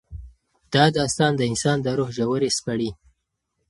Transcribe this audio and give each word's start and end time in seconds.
دا 0.73 0.83
داستان 0.97 1.31
د 1.37 1.41
انسان 1.51 1.77
د 1.81 1.87
روح 1.97 2.09
ژورې 2.17 2.49
سپړي. 2.57 2.89